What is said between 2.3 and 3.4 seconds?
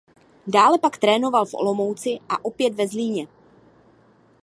opět ve Zlíně.